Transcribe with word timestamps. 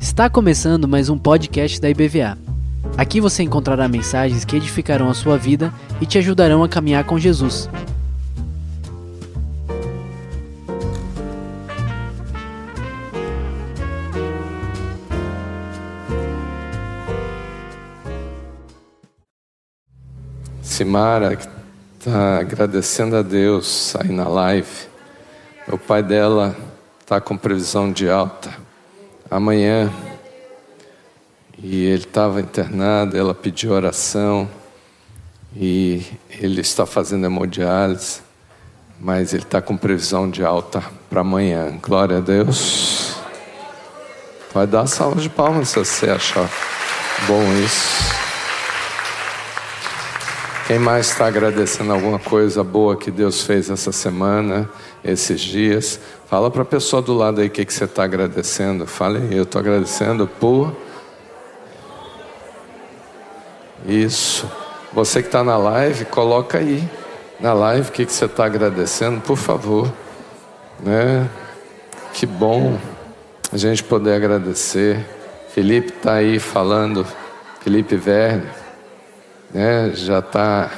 Está 0.00 0.30
começando 0.30 0.86
mais 0.86 1.08
um 1.08 1.18
podcast 1.18 1.80
da 1.80 1.90
IBVA. 1.90 2.38
Aqui 2.96 3.20
você 3.20 3.42
encontrará 3.42 3.88
mensagens 3.88 4.44
que 4.44 4.56
edificarão 4.56 5.08
a 5.08 5.14
sua 5.14 5.36
vida 5.36 5.72
e 6.00 6.06
te 6.06 6.18
ajudarão 6.18 6.62
a 6.62 6.68
caminhar 6.68 7.04
com 7.04 7.18
Jesus. 7.18 7.68
Simara, 20.62 21.36
está 21.98 22.38
agradecendo 22.38 23.16
a 23.16 23.22
Deus 23.22 23.96
aí 23.96 24.10
na 24.10 24.28
live. 24.28 24.97
O 25.70 25.76
pai 25.76 26.02
dela 26.02 26.56
está 26.98 27.20
com 27.20 27.36
previsão 27.36 27.92
de 27.92 28.08
alta 28.08 28.50
amanhã. 29.30 29.92
E 31.62 31.84
ele 31.84 32.04
estava 32.04 32.40
internado, 32.40 33.18
ela 33.18 33.34
pediu 33.34 33.72
oração. 33.72 34.48
E 35.54 36.02
ele 36.30 36.62
está 36.62 36.86
fazendo 36.86 37.26
hemodiálise, 37.26 38.20
mas 38.98 39.34
ele 39.34 39.42
está 39.42 39.60
com 39.60 39.76
previsão 39.76 40.30
de 40.30 40.42
alta 40.42 40.82
para 41.10 41.20
amanhã. 41.20 41.78
Glória 41.82 42.16
a 42.16 42.20
Deus. 42.20 43.16
Vai 44.54 44.66
dar 44.66 44.86
salva 44.86 45.20
de 45.20 45.28
palmas 45.28 45.68
se 45.68 45.78
você 45.78 46.08
achar 46.08 46.48
bom 47.26 47.42
isso. 47.62 48.27
Quem 50.68 50.78
mais 50.78 51.08
está 51.08 51.26
agradecendo 51.26 51.94
alguma 51.94 52.18
coisa 52.18 52.62
boa 52.62 52.94
que 52.94 53.10
Deus 53.10 53.42
fez 53.42 53.70
essa 53.70 53.90
semana, 53.90 54.68
esses 55.02 55.40
dias? 55.40 55.98
Fala 56.26 56.50
para 56.50 56.60
a 56.60 56.66
pessoa 56.66 57.00
do 57.00 57.14
lado 57.14 57.40
aí 57.40 57.46
o 57.46 57.50
que, 57.50 57.64
que 57.64 57.72
você 57.72 57.84
está 57.84 58.04
agradecendo. 58.04 58.86
Fale 58.86 59.16
aí, 59.16 59.34
eu 59.34 59.44
estou 59.44 59.60
agradecendo 59.60 60.26
por. 60.26 60.76
Isso. 63.86 64.46
Você 64.92 65.22
que 65.22 65.28
está 65.28 65.42
na 65.42 65.56
live, 65.56 66.04
coloca 66.04 66.58
aí 66.58 66.86
na 67.40 67.54
live 67.54 67.88
o 67.88 67.92
que, 67.92 68.04
que 68.04 68.12
você 68.12 68.26
está 68.26 68.44
agradecendo, 68.44 69.22
por 69.22 69.38
favor. 69.38 69.90
Né? 70.80 71.30
Que 72.12 72.26
bom 72.26 72.78
a 73.50 73.56
gente 73.56 73.82
poder 73.82 74.12
agradecer. 74.12 75.02
Felipe 75.48 75.94
está 75.96 76.16
aí 76.16 76.38
falando, 76.38 77.06
Felipe 77.62 77.96
Verne 77.96 78.67
né, 79.52 79.92
já 79.94 80.18
está 80.18 80.70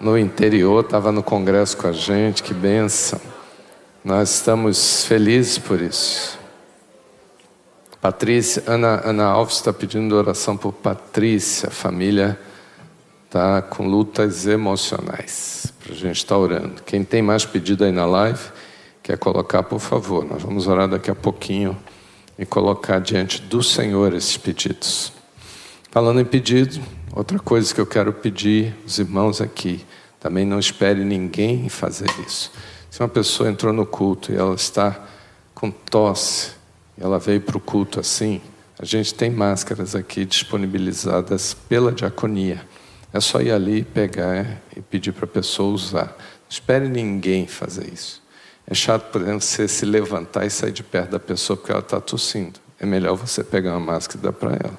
no 0.00 0.18
interior, 0.18 0.84
estava 0.84 1.10
no 1.10 1.22
congresso 1.22 1.76
com 1.76 1.88
a 1.88 1.92
gente, 1.92 2.42
que 2.42 2.52
benção. 2.52 3.20
Nós 4.04 4.34
estamos 4.34 5.04
felizes 5.04 5.58
por 5.58 5.80
isso. 5.80 6.38
Patrícia, 8.00 8.62
Ana, 8.66 9.00
Ana 9.02 9.24
Alves 9.24 9.56
está 9.56 9.72
pedindo 9.72 10.14
oração 10.14 10.56
por 10.56 10.72
Patrícia, 10.72 11.70
família 11.70 12.38
está 13.34 13.60
com 13.60 13.88
lutas 13.88 14.46
emocionais. 14.46 15.72
Para 15.82 15.92
a 15.92 15.96
gente 15.96 16.16
estar 16.18 16.36
tá 16.36 16.40
orando. 16.40 16.82
Quem 16.82 17.02
tem 17.02 17.20
mais 17.20 17.44
pedido 17.44 17.82
aí 17.82 17.90
na 17.90 18.06
live, 18.06 18.40
quer 19.02 19.18
colocar, 19.18 19.62
por 19.64 19.80
favor. 19.80 20.24
Nós 20.24 20.42
vamos 20.42 20.68
orar 20.68 20.86
daqui 20.86 21.10
a 21.10 21.14
pouquinho 21.14 21.76
e 22.38 22.46
colocar 22.46 23.00
diante 23.00 23.42
do 23.42 23.62
Senhor 23.62 24.14
esses 24.14 24.36
pedidos. 24.36 25.12
Falando 25.90 26.20
em 26.20 26.24
pedido, 26.24 26.80
Outra 27.16 27.38
coisa 27.38 27.72
que 27.72 27.80
eu 27.80 27.86
quero 27.86 28.12
pedir 28.12 28.74
os 28.84 28.98
irmãos 28.98 29.40
aqui, 29.40 29.86
também 30.18 30.44
não 30.44 30.58
espere 30.58 31.04
ninguém 31.04 31.68
fazer 31.68 32.10
isso. 32.26 32.50
Se 32.90 32.98
uma 32.98 33.08
pessoa 33.08 33.48
entrou 33.48 33.72
no 33.72 33.86
culto 33.86 34.32
e 34.32 34.34
ela 34.34 34.56
está 34.56 35.00
com 35.54 35.70
tosse, 35.70 36.50
ela 36.98 37.20
veio 37.20 37.40
para 37.40 37.56
o 37.56 37.60
culto 37.60 38.00
assim, 38.00 38.40
a 38.76 38.84
gente 38.84 39.14
tem 39.14 39.30
máscaras 39.30 39.94
aqui 39.94 40.24
disponibilizadas 40.24 41.54
pela 41.54 41.92
diaconia. 41.92 42.66
É 43.12 43.20
só 43.20 43.40
ir 43.40 43.52
ali 43.52 43.84
pegar 43.84 44.60
e 44.76 44.80
pedir 44.80 45.12
para 45.12 45.24
a 45.24 45.28
pessoa 45.28 45.72
usar. 45.72 46.16
Não 46.16 46.50
espere 46.50 46.88
ninguém 46.88 47.46
fazer 47.46 47.92
isso. 47.92 48.20
É 48.66 48.74
chato, 48.74 49.12
por 49.12 49.22
exemplo, 49.22 49.40
você 49.40 49.68
se 49.68 49.86
levantar 49.86 50.46
e 50.46 50.50
sair 50.50 50.72
de 50.72 50.82
perto 50.82 51.10
da 51.10 51.20
pessoa 51.20 51.56
porque 51.56 51.70
ela 51.70 51.80
está 51.80 52.00
tossindo. 52.00 52.58
É 52.80 52.84
melhor 52.84 53.14
você 53.14 53.44
pegar 53.44 53.70
uma 53.70 53.92
máscara 53.92 54.18
e 54.18 54.22
dar 54.22 54.32
para 54.32 54.50
ela. 54.54 54.78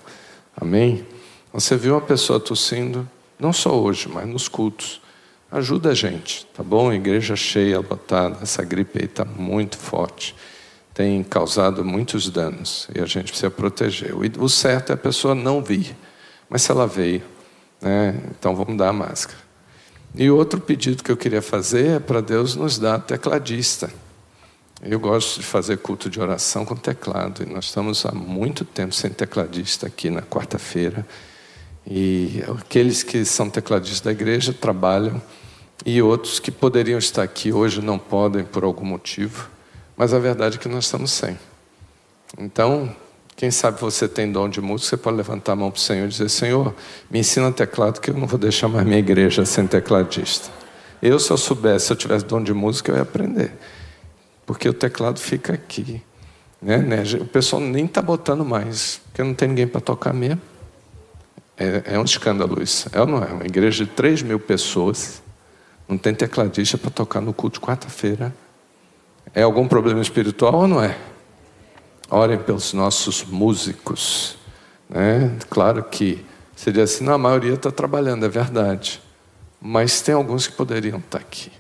Amém? 0.60 1.15
Você 1.56 1.78
viu 1.78 1.94
uma 1.94 2.02
pessoa 2.02 2.38
tossindo, 2.38 3.10
não 3.40 3.54
só 3.54 3.80
hoje, 3.80 4.10
mas 4.10 4.28
nos 4.28 4.50
cultos. 4.50 5.02
Ajuda 5.50 5.92
a 5.92 5.94
gente, 5.94 6.46
tá 6.54 6.62
bom? 6.62 6.92
Igreja 6.92 7.34
cheia, 7.38 7.80
lotada. 7.80 8.40
Essa 8.42 8.62
gripe 8.62 9.00
aí 9.00 9.06
está 9.06 9.24
muito 9.24 9.78
forte. 9.78 10.36
Tem 10.94 11.24
causado 11.24 11.86
muitos 11.86 12.30
danos 12.30 12.90
e 12.94 13.00
a 13.00 13.06
gente 13.06 13.28
precisa 13.30 13.50
proteger. 13.50 14.14
O 14.38 14.50
certo 14.50 14.90
é 14.90 14.96
a 14.96 14.98
pessoa 14.98 15.34
não 15.34 15.64
vir. 15.64 15.96
Mas 16.50 16.64
se 16.64 16.72
ela 16.72 16.86
veio, 16.86 17.24
né, 17.82 18.20
então 18.32 18.54
vamos 18.54 18.76
dar 18.76 18.90
a 18.90 18.94
máscara. 18.94 19.40
E 20.14 20.30
outro 20.30 20.60
pedido 20.60 21.02
que 21.02 21.12
eu 21.12 21.16
queria 21.16 21.42
fazer 21.42 21.88
é 21.88 22.00
para 22.02 22.20
Deus 22.20 22.58
nos 22.58 22.78
dar 22.78 23.00
tecladista. 23.00 23.90
Eu 24.82 25.00
gosto 25.00 25.40
de 25.40 25.46
fazer 25.46 25.78
culto 25.78 26.10
de 26.10 26.20
oração 26.20 26.66
com 26.66 26.76
teclado, 26.76 27.44
e 27.44 27.46
nós 27.46 27.64
estamos 27.64 28.06
há 28.06 28.12
muito 28.12 28.66
tempo 28.66 28.94
sem 28.94 29.10
tecladista 29.10 29.88
aqui 29.88 30.10
na 30.10 30.22
quarta-feira. 30.22 31.08
E 31.88 32.44
aqueles 32.60 33.04
que 33.04 33.24
são 33.26 33.50
tecladistas 33.50 34.02
da 34.02 34.12
igreja 34.12 34.54
trabalham, 34.54 35.22
e 35.86 36.02
outros 36.02 36.40
que 36.40 36.50
poderiam 36.50 36.98
estar 36.98 37.22
aqui 37.22 37.54
hoje 37.54 37.82
não 37.82 38.00
podem 38.00 38.44
por 38.44 38.64
algum 38.64 38.86
motivo, 38.86 39.50
mas 39.96 40.14
a 40.14 40.20
verdade 40.20 40.58
é 40.58 40.60
que 40.60 40.68
nós 40.68 40.86
estamos 40.86 41.12
sem. 41.12 41.38
Então, 42.40 42.94
quem 43.36 43.52
sabe 43.52 43.80
você 43.80 44.08
tem 44.08 44.32
dom 44.32 44.50
de 44.50 44.62
música, 44.62 44.90
você 44.90 44.98
pode 44.98 45.18
levantar 45.18 45.54
a 45.54 45.56
mão 45.56 45.70
para 45.70 45.78
o 45.78 45.82
Senhor 45.82 46.06
e 46.06 46.10
dizer: 46.10 46.30
Senhor, 46.30 46.74
me 47.10 47.20
ensina 47.20 47.52
teclado, 47.52 48.00
que 48.00 48.10
eu 48.10 48.16
não 48.16 48.26
vou 48.26 48.40
deixar 48.40 48.68
mais 48.68 48.86
minha 48.86 49.00
igreja 49.00 49.46
sem 49.46 49.68
tecladista. 49.68 50.50
Eu, 51.02 51.20
se 51.20 51.30
eu 51.30 51.38
soubesse, 51.38 51.88
se 51.88 51.94
eu 51.94 51.98
tivesse 51.98 52.26
dom 52.26 52.42
de 52.42 52.54
música, 52.54 52.92
eu 52.92 52.96
ia 52.96 53.02
aprender. 53.02 53.52
Porque 54.46 54.68
o 54.68 54.74
teclado 54.74 55.20
fica 55.20 55.54
aqui. 55.54 56.02
Né, 56.62 56.78
né? 56.78 57.04
O 57.20 57.26
pessoal 57.26 57.62
nem 57.62 57.86
está 57.86 58.02
botando 58.02 58.44
mais, 58.44 59.02
porque 59.06 59.22
não 59.22 59.34
tem 59.34 59.50
ninguém 59.50 59.68
para 59.68 59.82
tocar 59.82 60.14
mesmo. 60.14 60.42
É, 61.58 61.94
é 61.94 62.00
um 62.00 62.04
escândalo 62.04 62.62
isso. 62.62 62.90
É 62.92 63.00
ou 63.00 63.08
não 63.08 63.24
é? 63.24 63.28
Uma 63.28 63.46
igreja 63.46 63.86
de 63.86 63.92
3 63.92 64.24
mil 64.24 64.40
pessoas, 64.40 65.22
não 65.88 65.98
tem 65.98 66.14
tecladista 66.14 66.78
para 66.78 66.90
tocar 66.90 67.22
no 67.22 67.34
culto 67.34 67.62
quarta-feira. 67.62 68.34
É 69.34 69.44
algum 69.44 69.68
problema 69.68 70.02
espiritual 70.02 70.54
ou 70.54 70.68
não 70.68 70.84
é? 70.84 70.98
Orem 72.10 72.38
pelos 72.38 72.74
nossos 72.74 73.24
músicos. 73.24 74.38
Né? 74.90 75.36
Claro 75.50 75.84
que 75.84 76.24
seria 76.56 76.84
assim, 76.84 77.04
não, 77.04 77.14
a 77.14 77.18
maioria 77.18 77.54
está 77.54 77.72
trabalhando, 77.72 78.26
é 78.26 78.30
verdade. 78.30 79.02
Mas 79.62 80.02
tem 80.02 80.14
alguns 80.14 80.48
que 80.48 80.54
poderiam 80.54 81.00
estar 81.00 81.20
tá 81.20 81.24
aqui 81.24 81.52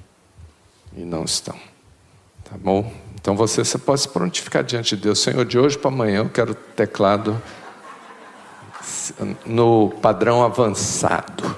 e 0.95 1.01
não 1.01 1.23
estão. 1.23 1.55
Tá 2.43 2.57
bom? 2.57 2.93
Então 3.19 3.35
você, 3.35 3.65
você 3.65 3.77
pode 3.77 4.01
se 4.01 4.09
prontificar 4.09 4.63
diante 4.63 4.95
de 4.95 5.01
Deus. 5.01 5.19
Senhor, 5.19 5.43
de 5.43 5.57
hoje 5.57 5.77
para 5.77 5.89
amanhã 5.89 6.19
eu 6.19 6.29
quero 6.29 6.53
teclado 6.53 7.41
no 9.45 9.89
padrão 10.01 10.43
avançado. 10.43 11.55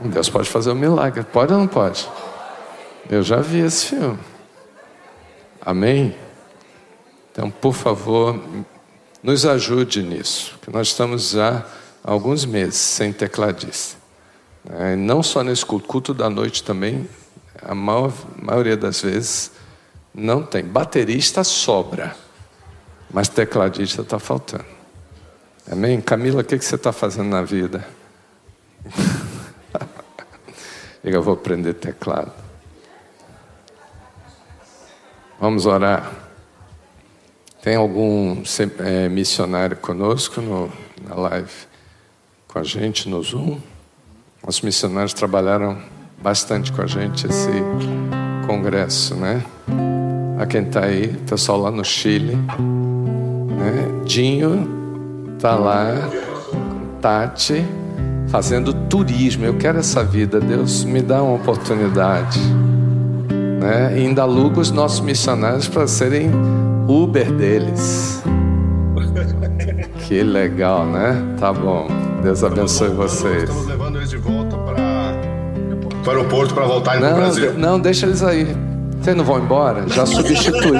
Deus 0.00 0.28
pode 0.28 0.48
fazer 0.48 0.70
um 0.70 0.74
milagre, 0.74 1.22
pode 1.24 1.52
ou 1.52 1.58
não 1.58 1.68
pode? 1.68 2.08
Eu 3.08 3.22
já 3.22 3.36
vi 3.36 3.60
esse 3.60 3.86
filme. 3.86 4.18
Amém? 5.60 6.16
Então, 7.30 7.50
por 7.50 7.72
favor, 7.72 8.38
nos 9.22 9.46
ajude 9.46 10.02
nisso, 10.02 10.58
que 10.62 10.70
nós 10.70 10.88
estamos 10.88 11.30
já 11.30 11.64
há 12.02 12.10
alguns 12.10 12.44
meses 12.44 12.76
sem 12.76 13.12
tecladista. 13.12 13.96
É, 14.68 14.96
não 14.96 15.22
só 15.22 15.42
nesse 15.42 15.64
culto, 15.64 15.86
culto 15.86 16.14
da 16.14 16.28
noite 16.28 16.62
também, 16.62 17.08
a 17.62 17.74
maior, 17.74 18.12
maioria 18.40 18.76
das 18.76 19.00
vezes 19.00 19.52
não 20.14 20.42
tem. 20.42 20.64
Baterista 20.64 21.44
sobra, 21.44 22.14
mas 23.10 23.28
tecladista 23.28 24.02
está 24.02 24.18
faltando. 24.18 24.71
Amém? 25.72 26.02
Camila, 26.02 26.42
o 26.42 26.44
que 26.44 26.58
você 26.58 26.74
está 26.74 26.92
fazendo 26.92 27.30
na 27.30 27.40
vida? 27.40 27.82
eu 31.02 31.22
vou 31.22 31.32
aprender 31.32 31.72
teclado. 31.72 32.30
Vamos 35.40 35.64
orar. 35.64 36.12
Tem 37.62 37.74
algum 37.74 38.42
é, 38.80 39.08
missionário 39.08 39.78
conosco 39.78 40.42
no, 40.42 40.70
na 41.08 41.14
live 41.14 41.50
com 42.48 42.58
a 42.58 42.62
gente 42.62 43.08
no 43.08 43.22
Zoom? 43.22 43.58
Os 44.46 44.60
missionários 44.60 45.14
trabalharam 45.14 45.80
bastante 46.20 46.70
com 46.70 46.82
a 46.82 46.86
gente 46.86 47.26
esse 47.26 47.48
congresso, 48.46 49.14
né? 49.14 49.42
A 50.38 50.44
quem 50.44 50.64
está 50.64 50.84
aí, 50.84 51.16
pessoal 51.26 51.58
lá 51.58 51.70
no 51.70 51.82
Chile, 51.82 52.36
né? 52.36 54.04
Dinho 54.04 54.81
está 55.42 55.56
lá, 55.56 56.08
Tati, 57.00 57.66
fazendo 58.28 58.72
turismo. 58.72 59.44
Eu 59.44 59.54
quero 59.54 59.80
essa 59.80 60.04
vida, 60.04 60.38
Deus 60.38 60.84
me 60.84 61.02
dá 61.02 61.20
uma 61.20 61.34
oportunidade. 61.34 62.38
Né? 63.58 63.92
E 63.96 64.06
ainda 64.06 64.22
aluga 64.22 64.60
os 64.60 64.70
nossos 64.70 65.00
missionários 65.00 65.66
para 65.66 65.88
serem 65.88 66.30
Uber 66.86 67.30
deles. 67.32 68.22
Que 70.06 70.22
legal, 70.22 70.84
né? 70.84 71.16
Tá 71.38 71.52
bom. 71.52 71.86
Deus 72.22 72.44
abençoe 72.44 72.90
vocês. 72.90 73.44
Estamos 73.44 73.66
levando 73.66 73.96
eles 73.96 74.10
de 74.10 74.18
volta 74.18 74.58
para 74.58 74.76
o 76.04 76.10
aeroporto 76.10 76.52
para 76.52 76.66
voltarem 76.66 77.00
para 77.00 77.12
o 77.12 77.16
Brasil. 77.16 77.54
Não, 77.54 77.80
deixa 77.80 78.04
eles 78.04 78.22
aí. 78.22 78.54
Vocês 79.00 79.16
não 79.16 79.24
vão 79.24 79.38
embora? 79.38 79.88
Já 79.88 80.04
substitui. 80.06 80.76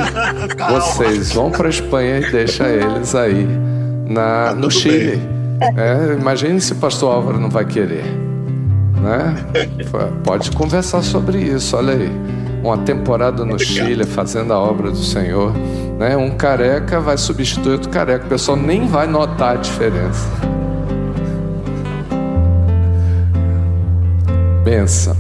Vocês 0.71 1.33
vão 1.33 1.51
para 1.51 1.69
a 1.69 1.71
Espanha 1.71 2.19
e 2.19 2.31
deixa 2.31 2.69
eles 2.69 3.15
aí 3.15 3.72
na, 4.07 4.49
tá 4.49 4.55
no 4.55 4.71
Chile. 4.71 5.21
É, 5.77 6.15
imagine 6.15 6.61
se 6.61 6.73
o 6.73 6.77
pastor 6.77 7.15
Álvaro 7.15 7.39
não 7.39 7.49
vai 7.49 7.65
querer. 7.65 8.05
Né? 9.01 9.35
Pode 10.25 10.51
conversar 10.53 11.03
sobre 11.03 11.39
isso, 11.39 11.77
olha 11.77 11.95
aí. 11.95 12.11
Uma 12.63 12.79
temporada 12.79 13.45
no 13.45 13.59
Chile 13.59 14.05
fazendo 14.05 14.53
a 14.53 14.59
obra 14.59 14.91
do 14.91 15.03
Senhor. 15.03 15.53
Né? 15.99 16.17
Um 16.17 16.31
careca 16.31 17.01
vai 17.01 17.19
substituir 17.19 17.73
outro 17.73 17.91
careca. 17.91 18.25
O 18.25 18.29
pessoal 18.29 18.57
nem 18.57 18.87
vai 18.87 19.07
notar 19.07 19.57
a 19.57 19.61
diferença. 19.61 20.29
Benção. 24.65 25.17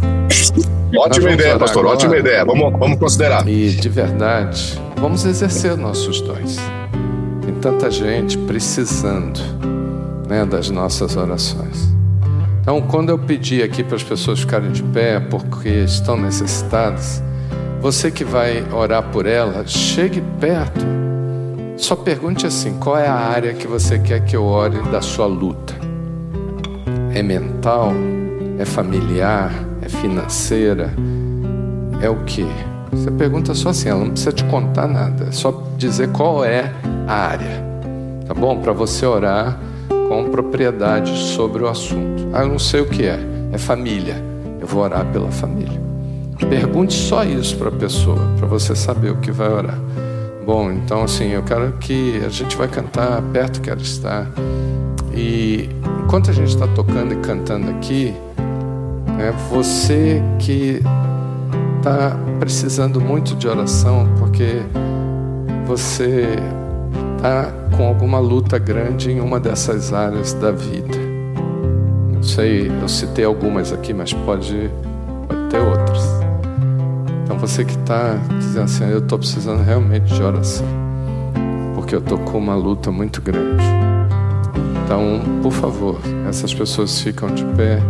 Ótima 0.96 1.32
ideia, 1.32 1.58
pastor. 1.58 1.80
Agora. 1.80 1.96
Ótima 1.96 2.16
ideia. 2.16 2.44
Vamos, 2.44 2.78
vamos 2.78 2.98
considerar. 2.98 3.48
E 3.48 3.70
de 3.70 3.88
verdade, 3.88 4.80
vamos 4.96 5.24
exercer 5.24 5.76
nossos 5.76 6.20
dons. 6.20 6.58
Tanta 7.62 7.88
gente 7.92 8.36
precisando 8.38 9.38
né, 10.28 10.44
das 10.44 10.68
nossas 10.68 11.16
orações. 11.16 11.94
Então, 12.60 12.82
quando 12.82 13.10
eu 13.10 13.18
pedi 13.18 13.62
aqui 13.62 13.84
para 13.84 13.94
as 13.94 14.02
pessoas 14.02 14.40
ficarem 14.40 14.72
de 14.72 14.82
pé 14.82 15.20
porque 15.20 15.68
estão 15.68 16.16
necessitadas, 16.16 17.22
você 17.80 18.10
que 18.10 18.24
vai 18.24 18.66
orar 18.72 19.04
por 19.10 19.26
elas, 19.26 19.70
chegue 19.70 20.20
perto. 20.40 20.84
Só 21.76 21.94
pergunte 21.94 22.46
assim: 22.46 22.76
qual 22.80 22.98
é 22.98 23.06
a 23.06 23.14
área 23.14 23.54
que 23.54 23.68
você 23.68 23.96
quer 23.96 24.24
que 24.24 24.34
eu 24.34 24.42
ore 24.44 24.82
da 24.90 25.00
sua 25.00 25.26
luta? 25.26 25.72
É 27.14 27.22
mental? 27.22 27.92
É 28.58 28.64
familiar? 28.64 29.52
É 29.80 29.88
financeira? 29.88 30.92
É 32.00 32.10
o 32.10 32.24
que? 32.24 32.44
Você 32.92 33.10
pergunta 33.10 33.54
só 33.54 33.70
assim, 33.70 33.88
ela 33.88 34.00
não 34.00 34.10
precisa 34.10 34.32
te 34.32 34.44
contar 34.44 34.86
nada, 34.86 35.24
é 35.28 35.32
só 35.32 35.64
dizer 35.76 36.10
qual 36.12 36.44
é 36.44 36.72
a 37.08 37.14
área, 37.14 37.64
tá 38.26 38.34
bom? 38.34 38.58
Para 38.60 38.72
você 38.72 39.06
orar 39.06 39.58
com 40.08 40.30
propriedade 40.30 41.16
sobre 41.16 41.62
o 41.62 41.68
assunto. 41.68 42.28
Ah, 42.34 42.42
eu 42.42 42.48
não 42.48 42.58
sei 42.58 42.82
o 42.82 42.86
que 42.86 43.04
é. 43.04 43.18
É 43.50 43.58
família. 43.58 44.22
Eu 44.60 44.66
vou 44.66 44.82
orar 44.82 45.04
pela 45.06 45.30
família. 45.30 45.80
Pergunte 46.48 46.92
só 46.92 47.24
isso 47.24 47.56
para 47.56 47.68
a 47.68 47.72
pessoa, 47.72 48.18
para 48.36 48.46
você 48.46 48.76
saber 48.76 49.10
o 49.10 49.16
que 49.16 49.30
vai 49.30 49.50
orar. 49.50 49.78
Bom, 50.44 50.70
então 50.70 51.02
assim, 51.02 51.30
eu 51.30 51.42
quero 51.42 51.72
que 51.74 52.20
a 52.24 52.28
gente 52.28 52.56
vai 52.56 52.68
cantar 52.68 53.22
perto 53.32 53.60
quero 53.60 53.80
estar. 53.80 54.26
E 55.14 55.70
enquanto 56.04 56.30
a 56.30 56.32
gente 56.32 56.48
está 56.48 56.66
tocando 56.66 57.14
e 57.14 57.16
cantando 57.16 57.70
aqui, 57.70 58.14
é 59.18 59.30
você 59.50 60.22
que 60.38 60.82
está 61.82 62.16
precisando 62.38 63.00
muito 63.00 63.34
de 63.34 63.48
oração, 63.48 64.08
porque 64.16 64.62
você 65.66 66.28
está 67.16 67.52
com 67.76 67.88
alguma 67.88 68.20
luta 68.20 68.56
grande 68.56 69.10
em 69.10 69.20
uma 69.20 69.40
dessas 69.40 69.92
áreas 69.92 70.32
da 70.32 70.52
vida. 70.52 70.96
Não 72.12 72.22
sei, 72.22 72.70
eu 72.80 72.88
citei 72.88 73.24
algumas 73.24 73.72
aqui, 73.72 73.92
mas 73.92 74.12
pode, 74.12 74.70
pode 75.26 75.42
ter 75.50 75.58
outras. 75.58 76.04
Então 77.24 77.36
você 77.36 77.64
que 77.64 77.74
está 77.74 78.14
dizendo 78.38 78.64
assim, 78.64 78.84
eu 78.84 78.98
estou 78.98 79.18
precisando 79.18 79.64
realmente 79.64 80.14
de 80.14 80.22
oração, 80.22 80.66
porque 81.74 81.96
eu 81.96 82.00
estou 82.00 82.18
com 82.18 82.38
uma 82.38 82.54
luta 82.54 82.92
muito 82.92 83.20
grande. 83.20 83.64
Então, 84.84 85.20
por 85.42 85.50
favor, 85.50 85.98
essas 86.28 86.54
pessoas 86.54 87.00
ficam 87.00 87.28
de 87.34 87.44
pé 87.56 87.80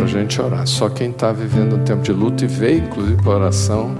para 0.00 0.06
a 0.06 0.08
gente 0.08 0.40
orar. 0.40 0.66
Só 0.66 0.88
quem 0.88 1.10
está 1.10 1.30
vivendo 1.30 1.76
um 1.76 1.84
tempo 1.84 2.02
de 2.02 2.12
luta 2.12 2.44
e 2.44 2.46
veio, 2.46 2.84
inclusive, 2.84 3.22
para 3.22 3.32
oração, 3.32 3.94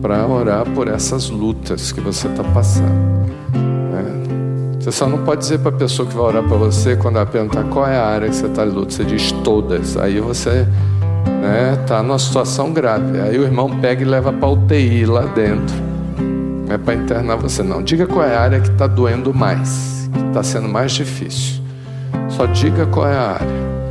para 0.00 0.24
orar 0.24 0.64
por 0.70 0.86
essas 0.86 1.28
lutas 1.28 1.90
que 1.90 2.00
você 2.00 2.28
está 2.28 2.44
passando. 2.44 3.12
Você 4.78 4.90
só 4.90 5.06
não 5.06 5.18
pode 5.18 5.42
dizer 5.42 5.58
para 5.60 5.70
a 5.70 5.78
pessoa 5.78 6.08
que 6.08 6.14
vai 6.14 6.24
orar 6.24 6.42
para 6.42 6.56
você, 6.56 6.96
quando 6.96 7.16
ela 7.16 7.26
perguntar 7.26 7.62
qual 7.64 7.86
é 7.86 7.96
a 7.96 8.04
área 8.04 8.28
que 8.28 8.34
você 8.34 8.46
está 8.46 8.64
de 8.64 8.70
luto, 8.72 8.92
você 8.92 9.04
diz 9.04 9.30
todas. 9.44 9.96
Aí 9.96 10.18
você 10.18 10.66
está 11.24 11.30
né, 11.30 11.76
tá 11.86 12.02
numa 12.02 12.18
situação 12.18 12.72
grave. 12.72 13.20
Aí 13.20 13.38
o 13.38 13.44
irmão 13.44 13.80
pega 13.80 14.02
e 14.02 14.04
leva 14.04 14.32
para 14.32 14.48
UTI 14.48 15.06
lá 15.06 15.22
dentro. 15.22 15.74
Não 16.66 16.74
é 16.74 16.78
para 16.78 16.94
internar 16.94 17.36
você, 17.36 17.62
não. 17.62 17.82
Diga 17.82 18.06
qual 18.06 18.24
é 18.24 18.34
a 18.34 18.40
área 18.40 18.60
que 18.60 18.68
está 18.68 18.88
doendo 18.88 19.32
mais, 19.32 20.08
que 20.12 20.28
está 20.28 20.42
sendo 20.42 20.68
mais 20.68 20.92
difícil. 20.92 21.62
Só 22.28 22.46
diga 22.46 22.86
qual 22.86 23.06
é 23.06 23.16
a 23.16 23.30
área. 23.32 23.81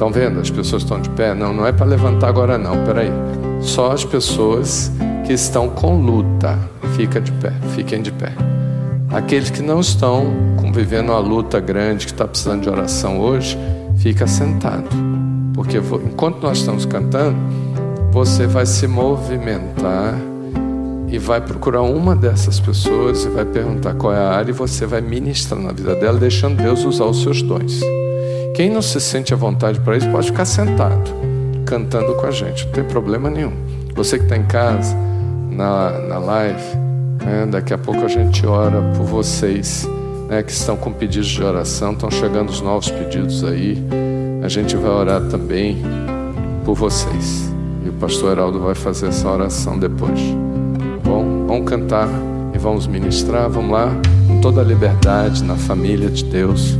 Estão 0.00 0.10
vendo? 0.10 0.40
As 0.40 0.48
pessoas 0.48 0.80
estão 0.80 0.98
de 0.98 1.10
pé? 1.10 1.34
Não, 1.34 1.52
não 1.52 1.66
é 1.66 1.72
para 1.72 1.84
levantar 1.84 2.28
agora, 2.28 2.56
não. 2.56 2.86
Peraí. 2.86 3.12
Só 3.60 3.92
as 3.92 4.02
pessoas 4.02 4.90
que 5.26 5.34
estão 5.34 5.68
com 5.68 6.00
luta. 6.00 6.58
Fica 6.96 7.20
de 7.20 7.30
pé, 7.32 7.52
fiquem 7.74 8.00
de 8.00 8.10
pé. 8.10 8.32
Aqueles 9.10 9.50
que 9.50 9.60
não 9.60 9.78
estão 9.78 10.32
convivendo 10.56 11.12
uma 11.12 11.18
luta 11.18 11.60
grande, 11.60 12.06
que 12.06 12.12
está 12.12 12.26
precisando 12.26 12.62
de 12.62 12.70
oração 12.70 13.20
hoje, 13.20 13.58
fica 13.98 14.26
sentado. 14.26 14.88
Porque 15.52 15.76
enquanto 15.76 16.40
nós 16.40 16.56
estamos 16.56 16.86
cantando, 16.86 17.36
você 18.10 18.46
vai 18.46 18.64
se 18.64 18.86
movimentar 18.86 20.14
e 21.08 21.18
vai 21.18 21.42
procurar 21.42 21.82
uma 21.82 22.16
dessas 22.16 22.58
pessoas 22.58 23.26
e 23.26 23.28
vai 23.28 23.44
perguntar 23.44 23.92
qual 23.92 24.14
é 24.14 24.18
a 24.18 24.30
área 24.30 24.50
e 24.50 24.54
você 24.54 24.86
vai 24.86 25.02
ministrar 25.02 25.60
na 25.60 25.72
vida 25.72 25.94
dela, 25.94 26.18
deixando 26.18 26.56
Deus 26.56 26.86
usar 26.86 27.04
os 27.04 27.20
seus 27.20 27.42
dons. 27.42 27.82
Quem 28.60 28.68
não 28.68 28.82
se 28.82 29.00
sente 29.00 29.32
à 29.32 29.36
vontade 29.38 29.80
para 29.80 29.96
isso 29.96 30.06
pode 30.10 30.26
ficar 30.26 30.44
sentado, 30.44 31.10
cantando 31.64 32.14
com 32.16 32.26
a 32.26 32.30
gente, 32.30 32.66
não 32.66 32.72
tem 32.72 32.84
problema 32.84 33.30
nenhum. 33.30 33.52
Você 33.94 34.18
que 34.18 34.24
está 34.24 34.36
em 34.36 34.42
casa, 34.42 34.94
na, 35.50 35.98
na 36.00 36.18
live, 36.18 36.62
é, 37.26 37.46
daqui 37.46 37.72
a 37.72 37.78
pouco 37.78 38.04
a 38.04 38.08
gente 38.08 38.46
ora 38.46 38.82
por 38.94 39.06
vocês 39.06 39.88
né, 40.28 40.42
que 40.42 40.52
estão 40.52 40.76
com 40.76 40.92
pedidos 40.92 41.28
de 41.28 41.42
oração. 41.42 41.92
Estão 41.92 42.10
chegando 42.10 42.50
os 42.50 42.60
novos 42.60 42.90
pedidos 42.90 43.42
aí. 43.44 43.82
A 44.44 44.48
gente 44.48 44.76
vai 44.76 44.90
orar 44.90 45.22
também 45.22 45.78
por 46.62 46.74
vocês. 46.74 47.50
E 47.82 47.88
o 47.88 47.94
pastor 47.94 48.32
Heraldo 48.32 48.60
vai 48.60 48.74
fazer 48.74 49.06
essa 49.06 49.26
oração 49.26 49.78
depois. 49.78 50.20
Bom, 51.02 51.46
vamos 51.46 51.64
cantar 51.64 52.10
e 52.54 52.58
vamos 52.58 52.86
ministrar. 52.86 53.48
Vamos 53.48 53.70
lá, 53.70 53.90
com 54.28 54.38
toda 54.42 54.60
a 54.60 54.64
liberdade, 54.64 55.42
na 55.44 55.56
família 55.56 56.10
de 56.10 56.24
Deus. 56.24 56.78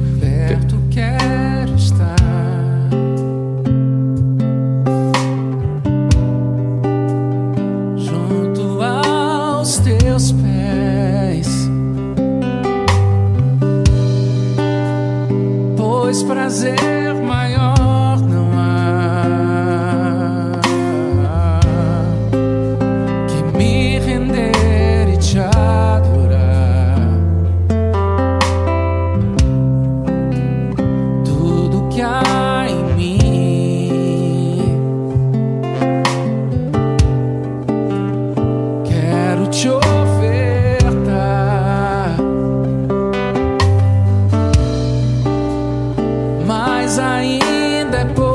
ainda 47.21 47.99
é 47.99 48.05
pouco. 48.07 48.29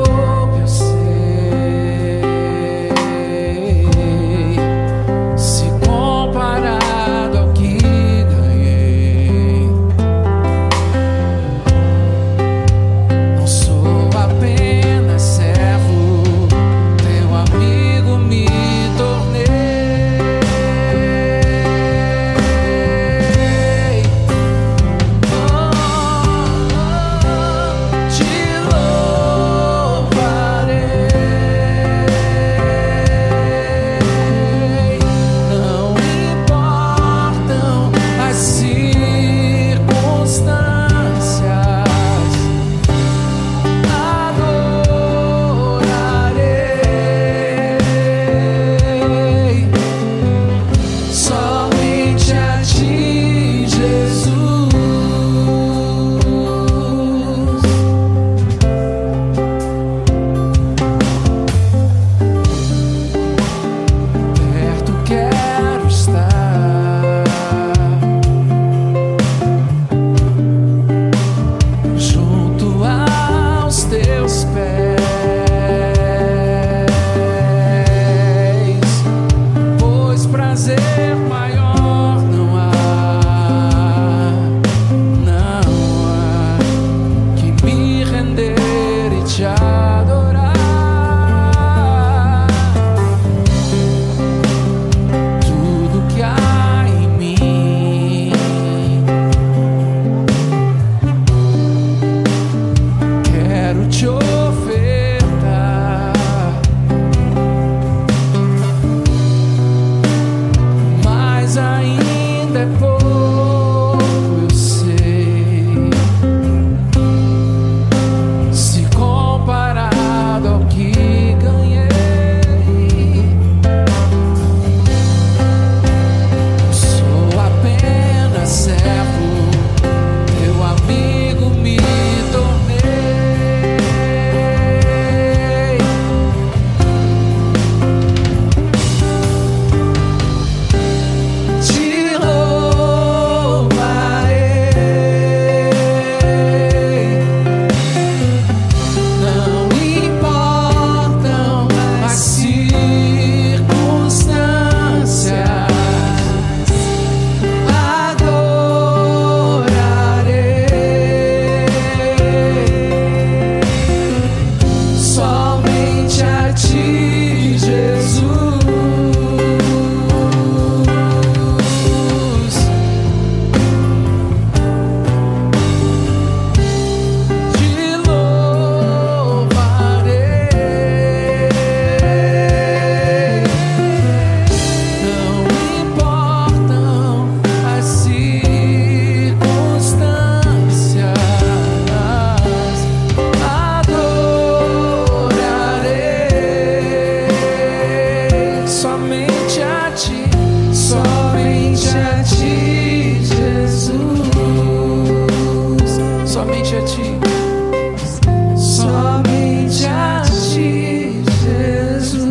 Somente 206.76 206.82
a 206.82 206.82
ti, 206.84 208.58
somente 208.58 209.86
a 209.86 210.22
ti, 210.22 211.22
Jesus. 211.42 212.28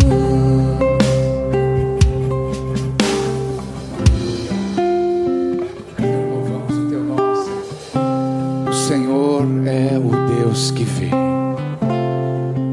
Louvamos 5.97 6.77
o 6.77 6.89
teu 6.89 7.03
nome, 7.03 7.37
Senhor. 7.43 8.69
O 8.69 8.73
Senhor 8.73 9.43
é 9.65 9.97
o 9.97 10.11
Deus 10.37 10.69
que 10.69 10.83
vê. 10.83 11.09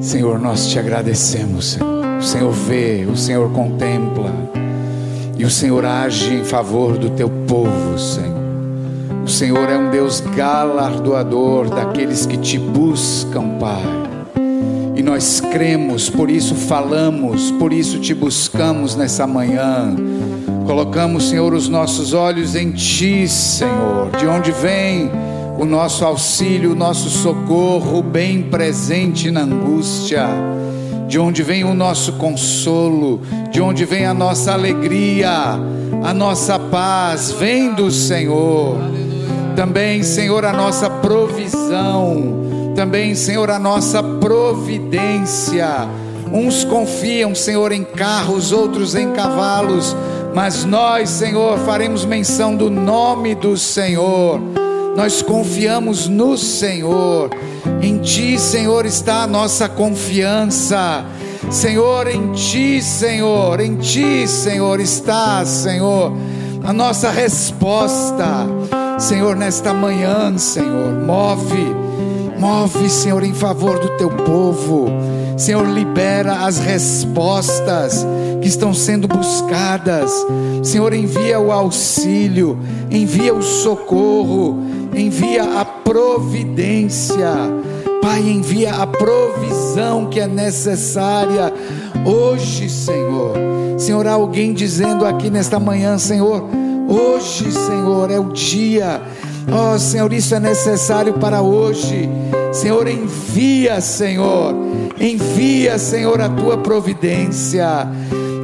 Senhor, 0.00 0.38
nós 0.38 0.66
te 0.68 0.78
agradecemos, 0.78 1.72
Senhor. 1.72 2.04
O 2.18 2.22
Senhor 2.22 2.52
vê, 2.52 3.06
o 3.10 3.16
Senhor 3.16 3.50
contempla. 3.50 4.30
E 5.38 5.44
o 5.44 5.50
Senhor 5.50 5.86
age 5.86 6.34
em 6.34 6.44
favor 6.44 6.98
do 6.98 7.08
teu 7.10 7.30
povo, 7.46 7.98
Senhor. 7.98 8.41
Senhor 9.32 9.70
é 9.70 9.78
um 9.78 9.90
Deus 9.90 10.20
galardoador 10.20 11.70
daqueles 11.70 12.26
que 12.26 12.36
te 12.36 12.58
buscam, 12.58 13.56
Pai. 13.58 13.82
E 14.94 15.02
nós 15.02 15.40
cremos, 15.40 16.10
por 16.10 16.30
isso 16.30 16.54
falamos, 16.54 17.50
por 17.52 17.72
isso 17.72 17.98
te 17.98 18.12
buscamos 18.12 18.94
nessa 18.94 19.26
manhã. 19.26 19.96
Colocamos, 20.66 21.30
Senhor, 21.30 21.54
os 21.54 21.66
nossos 21.66 22.12
olhos 22.12 22.54
em 22.54 22.72
Ti, 22.72 23.26
Senhor, 23.26 24.10
de 24.18 24.26
onde 24.26 24.52
vem 24.52 25.10
o 25.58 25.64
nosso 25.64 26.04
auxílio, 26.04 26.72
o 26.72 26.76
nosso 26.76 27.08
socorro, 27.08 28.02
bem 28.02 28.42
presente 28.42 29.30
na 29.30 29.40
angústia, 29.40 30.26
de 31.08 31.18
onde 31.18 31.42
vem 31.42 31.64
o 31.64 31.72
nosso 31.72 32.12
consolo, 32.12 33.22
de 33.50 33.62
onde 33.62 33.86
vem 33.86 34.04
a 34.04 34.12
nossa 34.12 34.52
alegria, 34.52 35.58
a 36.04 36.12
nossa 36.12 36.58
paz, 36.58 37.32
vem 37.32 37.72
do 37.72 37.90
Senhor. 37.90 39.01
Também, 39.56 40.02
Senhor, 40.02 40.44
a 40.44 40.52
nossa 40.52 40.88
provisão, 40.88 42.72
também, 42.74 43.14
Senhor, 43.14 43.50
a 43.50 43.58
nossa 43.58 44.02
providência. 44.02 45.68
Uns 46.32 46.64
confiam, 46.64 47.34
Senhor, 47.34 47.70
em 47.72 47.84
carros, 47.84 48.52
outros 48.52 48.94
em 48.94 49.12
cavalos, 49.12 49.94
mas 50.34 50.64
nós, 50.64 51.10
Senhor, 51.10 51.58
faremos 51.58 52.06
menção 52.06 52.56
do 52.56 52.70
nome 52.70 53.34
do 53.34 53.56
Senhor. 53.56 54.40
Nós 54.96 55.20
confiamos 55.20 56.08
no 56.08 56.38
Senhor. 56.38 57.30
Em 57.82 57.98
Ti, 57.98 58.38
Senhor, 58.38 58.86
está 58.86 59.22
a 59.22 59.26
nossa 59.26 59.68
confiança. 59.68 61.04
Senhor, 61.50 62.08
em 62.08 62.32
Ti, 62.32 62.80
Senhor, 62.80 63.60
em 63.60 63.76
Ti, 63.76 64.26
Senhor, 64.26 64.80
está, 64.80 65.44
Senhor, 65.44 66.12
a 66.64 66.72
nossa 66.72 67.10
resposta. 67.10 68.46
Senhor, 69.02 69.34
nesta 69.34 69.74
manhã, 69.74 70.38
Senhor, 70.38 70.92
move, 70.92 71.74
move, 72.38 72.88
Senhor, 72.88 73.20
em 73.24 73.34
favor 73.34 73.80
do 73.80 73.96
Teu 73.96 74.08
povo. 74.08 74.86
Senhor, 75.36 75.66
libera 75.66 76.46
as 76.46 76.60
respostas 76.60 78.06
que 78.40 78.46
estão 78.46 78.72
sendo 78.72 79.08
buscadas. 79.08 80.08
Senhor, 80.62 80.94
envia 80.94 81.40
o 81.40 81.50
auxílio, 81.50 82.56
envia 82.88 83.34
o 83.34 83.42
socorro, 83.42 84.62
envia 84.96 85.60
a 85.60 85.64
providência. 85.64 87.32
Pai, 88.00 88.20
envia 88.20 88.72
a 88.72 88.86
provisão 88.86 90.06
que 90.06 90.20
é 90.20 90.28
necessária 90.28 91.52
hoje, 92.06 92.70
Senhor. 92.70 93.34
Senhor, 93.76 94.06
há 94.06 94.12
alguém 94.12 94.54
dizendo 94.54 95.04
aqui 95.04 95.28
nesta 95.28 95.58
manhã, 95.58 95.98
Senhor, 95.98 96.61
hoje, 96.92 97.50
Senhor, 97.50 98.10
é 98.10 98.18
o 98.18 98.30
dia. 98.32 99.00
Oh, 99.50 99.78
Senhor, 99.78 100.12
isso 100.12 100.34
é 100.34 100.40
necessário 100.40 101.14
para 101.14 101.40
hoje. 101.40 102.08
Senhor, 102.52 102.86
envia, 102.86 103.80
Senhor. 103.80 104.54
Envia, 105.00 105.78
Senhor, 105.78 106.20
a 106.20 106.28
tua 106.28 106.58
providência. 106.58 107.88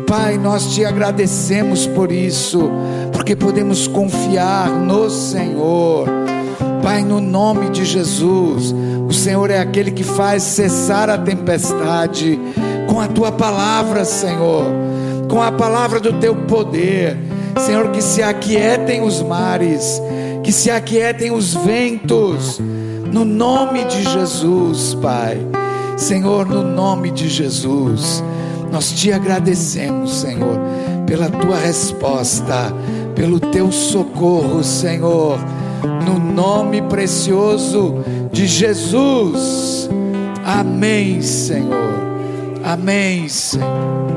Pai, 0.07 0.39
nós 0.39 0.75
te 0.75 0.85
agradecemos 0.85 1.87
por 1.87 2.11
isso, 2.11 2.71
porque 3.13 3.37
podemos 3.37 3.87
confiar 3.87 4.71
no 4.71 5.11
Senhor. 5.11 6.09
Pai, 6.83 7.05
no 7.05 7.21
nome 7.21 7.69
de 7.69 7.85
Jesus, 7.85 8.75
o 9.07 9.13
Senhor 9.13 9.51
é 9.51 9.59
aquele 9.59 9.91
que 9.91 10.03
faz 10.03 10.43
cessar 10.43 11.11
a 11.11 11.19
tempestade 11.19 12.41
com 12.89 12.99
a 12.99 13.07
tua 13.07 13.31
palavra, 13.31 14.05
Senhor, 14.07 14.65
com 15.29 15.43
a 15.43 15.53
palavra 15.53 16.01
do 16.01 16.15
teu 16.15 16.35
poder. 16.35 17.28
Senhor, 17.61 17.91
que 17.91 18.03
se 18.03 18.23
aquietem 18.23 19.03
os 19.03 19.23
mares, 19.23 20.01
que 20.43 20.53
se 20.53 20.71
aquietem 20.71 21.31
os 21.31 21.55
ventos, 21.55 22.61
no 23.13 23.25
nome 23.25 23.85
de 23.85 24.03
Jesus, 24.05 24.95
Pai. 25.01 25.39
Senhor, 25.97 26.47
no 26.47 26.63
nome 26.63 27.11
de 27.11 27.29
Jesus, 27.29 28.23
nós 28.71 28.93
te 28.93 29.13
agradecemos, 29.13 30.21
Senhor, 30.21 30.59
pela 31.07 31.29
tua 31.29 31.57
resposta, 31.57 32.73
pelo 33.15 33.41
teu 33.41 33.73
socorro, 33.73 34.63
Senhor, 34.63 35.39
no 36.07 36.19
nome 36.19 36.81
precioso 36.83 37.97
de 38.31 38.47
Jesus. 38.47 39.89
Amém, 40.45 41.21
Senhor. 41.21 41.99
Amém, 42.65 43.29
Senhor. 43.29 44.08